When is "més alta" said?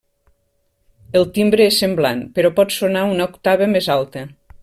3.77-4.25